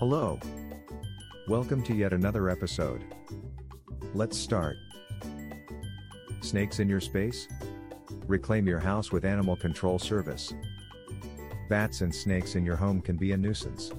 Hello. 0.00 0.40
Welcome 1.46 1.82
to 1.82 1.94
yet 1.94 2.14
another 2.14 2.48
episode. 2.48 3.04
Let's 4.14 4.34
start. 4.34 4.78
Snakes 6.40 6.78
in 6.78 6.88
your 6.88 7.02
space? 7.02 7.46
Reclaim 8.26 8.66
your 8.66 8.78
house 8.78 9.12
with 9.12 9.26
Animal 9.26 9.56
Control 9.56 9.98
Service. 9.98 10.54
Bats 11.68 12.00
and 12.00 12.14
snakes 12.14 12.54
in 12.54 12.64
your 12.64 12.76
home 12.76 13.02
can 13.02 13.18
be 13.18 13.32
a 13.32 13.36
nuisance. 13.36 13.92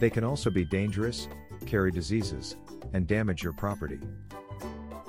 They 0.00 0.10
can 0.10 0.22
also 0.22 0.50
be 0.50 0.66
dangerous, 0.66 1.28
carry 1.64 1.90
diseases, 1.90 2.56
and 2.92 3.06
damage 3.06 3.42
your 3.42 3.54
property. 3.54 4.00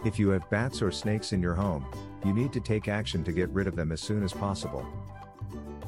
If 0.06 0.18
you 0.18 0.30
have 0.30 0.50
bats 0.50 0.82
or 0.82 0.94
snakes 0.94 1.34
in 1.34 1.42
your 1.42 1.56
home, 1.56 1.86
you 2.24 2.32
need 2.32 2.54
to 2.54 2.62
take 2.62 2.88
action 2.88 3.26
to 3.26 3.34
get 3.34 3.50
rid 3.50 3.68
of 3.68 3.76
them 3.76 3.92
as 3.92 4.00
soon 4.00 4.24
as 4.24 4.32
possible. 4.32 4.88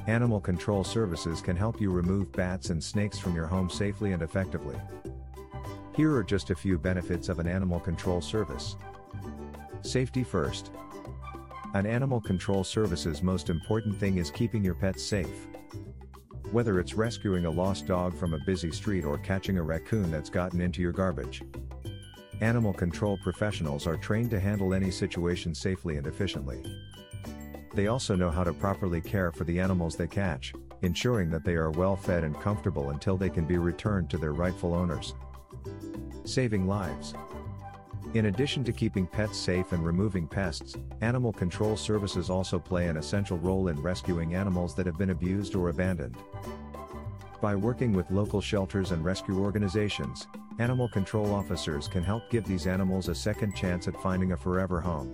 Animal 0.07 0.41
Control 0.41 0.83
Services 0.83 1.39
can 1.39 1.55
help 1.55 1.79
you 1.79 1.89
remove 1.89 2.29
bats 2.33 2.71
and 2.71 2.83
snakes 2.83 3.17
from 3.17 3.35
your 3.35 3.47
home 3.47 3.69
safely 3.69 4.11
and 4.11 4.21
effectively. 4.21 4.75
Here 5.95 6.13
are 6.13 6.23
just 6.23 6.49
a 6.49 6.55
few 6.55 6.77
benefits 6.77 7.29
of 7.29 7.39
an 7.39 7.47
animal 7.47 7.79
control 7.79 8.19
service. 8.19 8.75
Safety 9.81 10.23
first. 10.25 10.71
An 11.73 11.85
animal 11.85 12.19
control 12.19 12.65
service's 12.65 13.23
most 13.23 13.49
important 13.49 13.97
thing 13.97 14.17
is 14.17 14.29
keeping 14.29 14.61
your 14.61 14.75
pets 14.75 15.01
safe. 15.01 15.47
Whether 16.51 16.81
it's 16.81 16.95
rescuing 16.95 17.45
a 17.45 17.51
lost 17.51 17.87
dog 17.87 18.13
from 18.13 18.33
a 18.33 18.43
busy 18.45 18.71
street 18.71 19.05
or 19.05 19.17
catching 19.19 19.57
a 19.57 19.63
raccoon 19.63 20.11
that's 20.11 20.29
gotten 20.29 20.59
into 20.59 20.81
your 20.81 20.91
garbage. 20.91 21.43
Animal 22.41 22.73
control 22.73 23.17
professionals 23.23 23.87
are 23.87 23.95
trained 23.95 24.31
to 24.31 24.39
handle 24.39 24.73
any 24.73 24.91
situation 24.91 25.55
safely 25.55 25.95
and 25.95 26.07
efficiently. 26.07 26.61
They 27.73 27.87
also 27.87 28.15
know 28.15 28.29
how 28.29 28.43
to 28.43 28.53
properly 28.53 29.01
care 29.01 29.31
for 29.31 29.45
the 29.45 29.59
animals 29.59 29.95
they 29.95 30.07
catch, 30.07 30.53
ensuring 30.83 31.29
that 31.31 31.43
they 31.43 31.55
are 31.55 31.71
well 31.71 31.95
fed 31.95 32.23
and 32.23 32.39
comfortable 32.39 32.91
until 32.91 33.17
they 33.17 33.29
can 33.29 33.45
be 33.45 33.57
returned 33.57 34.09
to 34.11 34.17
their 34.17 34.33
rightful 34.33 34.73
owners. 34.75 35.15
Saving 36.23 36.67
lives. 36.67 37.15
In 38.13 38.27
addition 38.27 38.63
to 38.65 38.71
keeping 38.71 39.07
pets 39.07 39.39
safe 39.39 39.71
and 39.71 39.83
removing 39.83 40.27
pests, 40.27 40.75
animal 41.01 41.33
control 41.33 41.75
services 41.75 42.29
also 42.29 42.59
play 42.59 42.87
an 42.87 42.97
essential 42.97 43.39
role 43.39 43.69
in 43.69 43.81
rescuing 43.81 44.35
animals 44.35 44.75
that 44.75 44.85
have 44.85 44.99
been 44.99 45.09
abused 45.09 45.55
or 45.55 45.69
abandoned. 45.69 46.15
By 47.41 47.55
working 47.55 47.91
with 47.91 48.11
local 48.11 48.39
shelters 48.39 48.91
and 48.91 49.03
rescue 49.03 49.39
organizations, 49.39 50.27
animal 50.59 50.87
control 50.89 51.33
officers 51.33 51.87
can 51.87 52.03
help 52.03 52.29
give 52.29 52.45
these 52.45 52.67
animals 52.67 53.07
a 53.07 53.15
second 53.15 53.55
chance 53.55 53.87
at 53.87 53.99
finding 53.99 54.33
a 54.33 54.37
forever 54.37 54.79
home. 54.79 55.11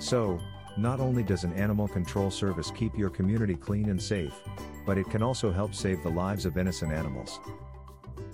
So, 0.00 0.40
not 0.76 1.00
only 1.00 1.22
does 1.22 1.44
an 1.44 1.52
animal 1.54 1.88
control 1.88 2.30
service 2.30 2.70
keep 2.70 2.96
your 2.96 3.10
community 3.10 3.54
clean 3.54 3.88
and 3.88 4.00
safe, 4.00 4.34
but 4.84 4.98
it 4.98 5.08
can 5.10 5.22
also 5.22 5.50
help 5.50 5.74
save 5.74 6.02
the 6.02 6.10
lives 6.10 6.44
of 6.44 6.58
innocent 6.58 6.92
animals. 6.92 7.40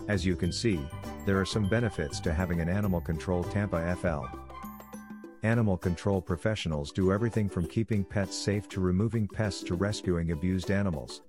As 0.09 0.27
you 0.27 0.35
can 0.35 0.53
see, 0.53 0.81
there 1.25 1.41
are 1.41 1.47
some 1.47 1.69
benefits 1.69 2.19
to 2.21 2.33
having 2.33 2.61
an 2.61 2.69
Animal 2.69 3.01
Control 3.01 3.45
Tampa 3.45 3.97
FL. 3.97 4.27
Animal 5.45 5.77
control 5.77 6.21
professionals 6.21 6.93
do 6.93 7.13
everything 7.13 7.49
from 7.49 7.67
keeping 7.67 8.05
pets 8.05 8.37
safe 8.37 8.69
to 8.71 8.81
removing 8.81 9.29
pests 9.29 9.63
to 9.65 9.75
rescuing 9.75 10.33
abused 10.33 10.71
animals. 10.71 11.23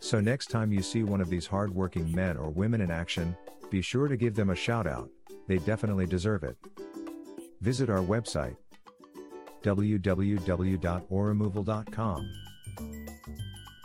So 0.00 0.20
next 0.20 0.46
time 0.46 0.72
you 0.72 0.82
see 0.82 1.02
one 1.02 1.20
of 1.20 1.30
these 1.30 1.46
hardworking 1.46 2.14
men 2.14 2.36
or 2.36 2.50
women 2.50 2.80
in 2.80 2.90
action, 2.90 3.36
be 3.70 3.82
sure 3.82 4.08
to 4.08 4.16
give 4.16 4.34
them 4.34 4.50
a 4.50 4.54
shout 4.54 4.86
out, 4.86 5.10
they 5.46 5.58
definitely 5.58 6.06
deserve 6.06 6.44
it. 6.44 6.56
Visit 7.60 7.88
our 7.88 8.02
website 8.02 8.56
www.awremoval.com. 9.66 12.32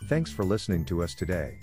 Thanks 0.06 0.32
for 0.32 0.44
listening 0.44 0.86
to 0.86 1.04
us 1.04 1.14
today. 1.16 1.60